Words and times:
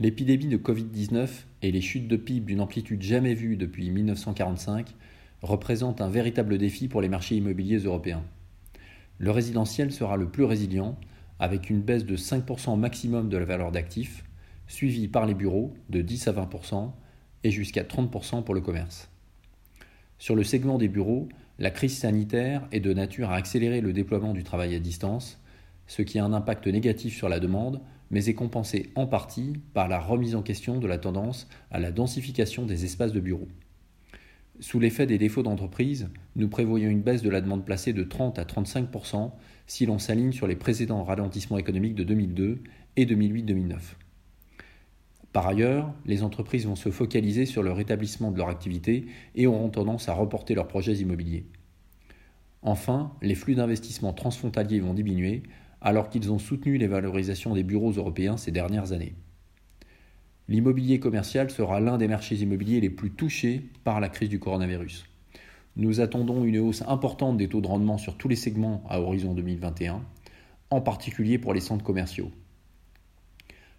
L'épidémie 0.00 0.46
de 0.46 0.56
Covid-19 0.56 1.28
et 1.60 1.70
les 1.70 1.82
chutes 1.82 2.08
de 2.08 2.16
PIB 2.16 2.46
d'une 2.46 2.62
amplitude 2.62 3.02
jamais 3.02 3.34
vue 3.34 3.56
depuis 3.56 3.90
1945 3.90 4.94
représentent 5.42 6.00
un 6.00 6.08
véritable 6.08 6.56
défi 6.56 6.88
pour 6.88 7.02
les 7.02 7.10
marchés 7.10 7.36
immobiliers 7.36 7.78
européens. 7.78 8.24
Le 9.18 9.30
résidentiel 9.30 9.92
sera 9.92 10.16
le 10.16 10.28
plus 10.28 10.44
résilient, 10.44 10.98
avec 11.38 11.68
une 11.68 11.82
baisse 11.82 12.06
de 12.06 12.16
5% 12.16 12.78
maximum 12.78 13.28
de 13.28 13.36
la 13.36 13.44
valeur 13.44 13.70
d'actifs, 13.70 14.24
suivi 14.66 15.08
par 15.08 15.26
les 15.26 15.34
bureaux 15.34 15.74
de 15.90 16.00
10 16.00 16.28
à 16.28 16.32
20% 16.32 16.90
et 17.44 17.50
jusqu'à 17.50 17.82
30% 17.82 18.44
pour 18.44 18.54
le 18.54 18.60
commerce. 18.60 19.10
Sur 20.18 20.36
le 20.36 20.44
segment 20.44 20.78
des 20.78 20.88
bureaux, 20.88 21.28
la 21.58 21.70
crise 21.70 21.98
sanitaire 21.98 22.66
est 22.72 22.80
de 22.80 22.94
nature 22.94 23.30
à 23.30 23.34
accélérer 23.34 23.80
le 23.80 23.92
déploiement 23.92 24.32
du 24.32 24.42
travail 24.42 24.74
à 24.74 24.78
distance, 24.78 25.41
ce 25.92 26.00
qui 26.00 26.18
a 26.18 26.24
un 26.24 26.32
impact 26.32 26.66
négatif 26.68 27.14
sur 27.14 27.28
la 27.28 27.38
demande, 27.38 27.82
mais 28.10 28.30
est 28.30 28.34
compensé 28.34 28.88
en 28.94 29.06
partie 29.06 29.52
par 29.74 29.88
la 29.88 30.00
remise 30.00 30.34
en 30.34 30.40
question 30.40 30.78
de 30.78 30.86
la 30.86 30.96
tendance 30.96 31.50
à 31.70 31.80
la 31.80 31.92
densification 31.92 32.64
des 32.64 32.86
espaces 32.86 33.12
de 33.12 33.20
bureaux. 33.20 33.48
Sous 34.58 34.80
l'effet 34.80 35.06
des 35.06 35.18
défauts 35.18 35.42
d'entreprise, 35.42 36.08
nous 36.34 36.48
prévoyons 36.48 36.88
une 36.88 37.02
baisse 37.02 37.20
de 37.20 37.28
la 37.28 37.42
demande 37.42 37.66
placée 37.66 37.92
de 37.92 38.04
30 38.04 38.38
à 38.38 38.44
35% 38.44 39.32
si 39.66 39.84
l'on 39.84 39.98
s'aligne 39.98 40.32
sur 40.32 40.46
les 40.46 40.56
précédents 40.56 41.04
ralentissements 41.04 41.58
économiques 41.58 41.94
de 41.94 42.04
2002 42.04 42.62
et 42.96 43.04
2008-2009. 43.04 43.76
Par 45.34 45.46
ailleurs, 45.46 45.92
les 46.06 46.22
entreprises 46.22 46.66
vont 46.66 46.76
se 46.76 46.90
focaliser 46.90 47.44
sur 47.44 47.62
le 47.62 47.72
rétablissement 47.72 48.30
de 48.30 48.38
leur 48.38 48.48
activité 48.48 49.04
et 49.34 49.46
auront 49.46 49.68
tendance 49.68 50.08
à 50.08 50.14
reporter 50.14 50.54
leurs 50.54 50.68
projets 50.68 50.94
immobiliers. 50.94 51.44
Enfin, 52.62 53.12
les 53.20 53.34
flux 53.34 53.56
d'investissement 53.56 54.14
transfrontaliers 54.14 54.80
vont 54.80 54.94
diminuer 54.94 55.42
alors 55.82 56.08
qu'ils 56.08 56.32
ont 56.32 56.38
soutenu 56.38 56.78
les 56.78 56.86
valorisations 56.86 57.54
des 57.54 57.64
bureaux 57.64 57.90
européens 57.90 58.36
ces 58.36 58.52
dernières 58.52 58.92
années. 58.92 59.14
L'immobilier 60.48 61.00
commercial 61.00 61.50
sera 61.50 61.80
l'un 61.80 61.98
des 61.98 62.08
marchés 62.08 62.36
immobiliers 62.36 62.80
les 62.80 62.90
plus 62.90 63.10
touchés 63.10 63.62
par 63.84 64.00
la 64.00 64.08
crise 64.08 64.28
du 64.28 64.38
coronavirus. 64.38 65.04
Nous 65.76 66.00
attendons 66.00 66.44
une 66.44 66.58
hausse 66.58 66.82
importante 66.86 67.36
des 67.36 67.48
taux 67.48 67.60
de 67.60 67.66
rendement 67.66 67.98
sur 67.98 68.16
tous 68.16 68.28
les 68.28 68.36
segments 68.36 68.84
à 68.88 69.00
horizon 69.00 69.34
2021, 69.34 70.02
en 70.70 70.80
particulier 70.80 71.38
pour 71.38 71.54
les 71.54 71.60
centres 71.60 71.84
commerciaux. 71.84 72.30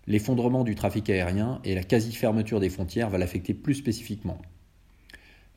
L'effondrement 0.08 0.64
du 0.64 0.76
trafic 0.76 1.10
aérien 1.10 1.62
et 1.64 1.76
la 1.76 1.84
quasi-fermeture 1.84 2.60
des 2.60 2.70
frontières 2.70 3.10
va 3.10 3.18
l'affecter 3.18 3.54
plus 3.54 3.76
spécifiquement. 3.76 4.42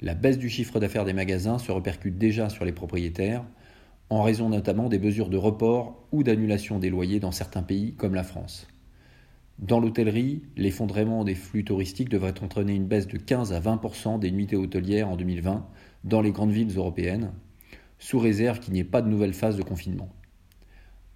La 0.03 0.15
baisse 0.15 0.39
du 0.39 0.51
chiffre 0.51 0.79
d'affaires 0.79 1.05
des 1.05 1.15
magasins 1.15 1.59
se 1.59 1.73
répercute 1.73 2.19
déjà 2.19 2.51
sur 2.51 2.65
les 2.65 2.73
propriétaires, 2.73 3.45
en 4.09 4.23
raison 4.23 4.49
notamment 4.49 4.89
des 4.89 4.99
mesures 4.99 5.29
de 5.29 5.37
report 5.37 6.07
ou 6.13 6.23
d'annulation 6.23 6.79
des 6.79 6.91
loyers 6.91 7.21
dans 7.21 7.33
certains 7.33 7.63
pays 7.63 7.95
comme 7.95 8.15
la 8.15 8.23
France. 8.23 8.69
Dans 9.59 9.81
l'hôtellerie, 9.81 10.43
l'effondrement 10.57 11.25
des 11.25 11.35
flux 11.35 11.65
touristiques 11.65 12.11
devrait 12.11 12.43
entraîner 12.43 12.75
une 12.75 12.87
baisse 12.87 13.09
de 13.09 13.17
15 13.17 13.53
à 13.53 13.61
20% 13.61 14.19
des 14.19 14.31
nuitées 14.31 14.57
hôtelières 14.57 15.09
en 15.09 15.17
2020 15.17 15.67
dans 16.05 16.21
les 16.21 16.31
grandes 16.31 16.53
villes 16.53 16.77
européennes, 16.77 17.33
sous 17.99 18.19
réserve 18.19 18.61
qu'il 18.61 18.75
n'y 18.75 18.81
ait 18.81 18.85
pas 18.85 19.03
de 19.03 19.09
nouvelle 19.09 19.33
phase 19.33 19.57
de 19.57 19.63
confinement. 19.63 20.11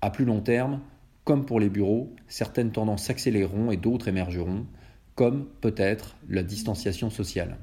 À 0.00 0.10
plus 0.10 0.24
long 0.24 0.40
terme, 0.40 0.80
comme 1.24 1.44
pour 1.44 1.60
les 1.60 1.68
bureaux, 1.68 2.14
certaines 2.26 2.72
tendances 2.72 3.04
s'accéléreront 3.04 3.70
et 3.70 3.76
d'autres 3.76 4.08
émergeront, 4.08 4.66
comme 5.14 5.46
peut-être 5.60 6.16
la 6.28 6.42
distanciation 6.42 7.10
sociale. 7.10 7.58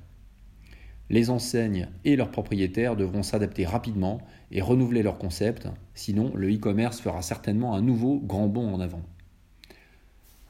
Les 1.09 1.29
enseignes 1.29 1.87
et 2.03 2.15
leurs 2.15 2.31
propriétaires 2.31 2.97
devront 2.97 3.23
s'adapter 3.23 3.65
rapidement 3.65 4.19
et 4.51 4.61
renouveler 4.61 5.03
leurs 5.03 5.17
concepts, 5.17 5.67
sinon 5.93 6.31
le 6.35 6.53
e-commerce 6.53 6.99
fera 6.99 7.21
certainement 7.21 7.75
un 7.75 7.81
nouveau 7.81 8.19
grand 8.19 8.47
bond 8.47 8.73
en 8.73 8.81
avant. 8.81 9.03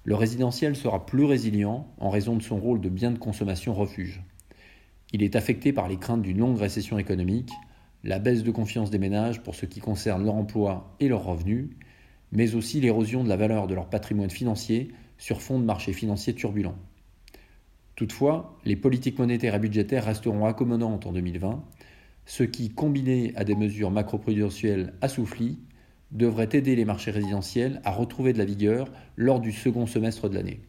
Le 0.04 0.16
résidentiel 0.16 0.76
sera 0.76 1.06
plus 1.06 1.26
résilient 1.26 1.86
en 2.00 2.10
raison 2.10 2.36
de 2.36 2.42
son 2.42 2.58
rôle 2.58 2.82
de 2.82 2.90
bien 2.90 3.12
de 3.12 3.20
consommation 3.20 3.74
refuge. 3.74 4.24
Il 5.14 5.22
est 5.22 5.36
affecté 5.36 5.74
par 5.74 5.88
les 5.88 5.98
craintes 5.98 6.22
d'une 6.22 6.40
longue 6.40 6.58
récession 6.58 6.98
économique, 6.98 7.52
la 8.04 8.18
baisse 8.18 8.44
de 8.44 8.52
confiance 8.52 8.90
des 8.90 9.00
ménages 9.00 9.42
pour 9.44 9.54
ce 9.54 9.66
qui 9.66 9.80
concerne 9.80 10.24
leur 10.24 10.36
emploi 10.36 10.96
et 11.00 11.08
leurs 11.08 11.26
revenus, 11.26 11.70
mais 12.32 12.56
aussi 12.56 12.82
l'érosion 12.82 13.24
de 13.24 13.30
la 13.30 13.38
valeur 13.38 13.68
de 13.68 13.76
leur 13.76 13.90
patrimoine 13.90 14.30
financier 14.30 14.92
sur 15.18 15.42
fond 15.42 15.60
de 15.60 15.66
marchés 15.66 15.94
financiers 15.94 16.34
turbulents. 16.34 16.78
Toutefois, 17.98 18.56
les 18.64 18.76
politiques 18.76 19.18
monétaires 19.18 19.56
et 19.56 19.60
budgétaires 19.60 20.06
resteront 20.06 20.46
accommodantes 20.46 21.08
en 21.08 21.12
2020, 21.12 21.64
ce 22.28 22.44
qui, 22.44 22.70
combiné 22.70 23.34
à 23.36 23.44
des 23.44 23.56
mesures 23.56 23.90
macroprudentielles 23.90 24.94
assouplies, 25.02 25.58
devrait 26.12 26.50
aider 26.54 26.76
les 26.76 26.86
marchés 26.86 27.10
résidentiels 27.10 27.82
à 27.84 27.92
retrouver 27.92 28.34
de 28.34 28.38
la 28.38 28.46
vigueur 28.46 28.92
lors 29.16 29.40
du 29.40 29.52
second 29.52 29.88
semestre 29.88 30.30
de 30.30 30.36
l'année. 30.36 30.62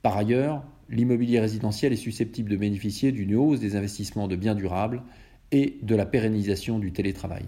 Par 0.00 0.16
ailleurs, 0.16 0.64
l'immobilier 0.88 1.40
résidentiel 1.40 1.92
est 1.92 1.96
susceptible 1.96 2.48
de 2.48 2.56
bénéficier 2.56 3.12
d'une 3.12 3.36
hausse 3.36 3.60
des 3.60 3.76
investissements 3.76 4.28
de 4.28 4.36
biens 4.36 4.54
durables 4.54 5.02
et 5.50 5.76
de 5.82 5.94
la 5.94 6.06
pérennisation 6.06 6.78
du 6.78 6.92
télétravail. 6.92 7.44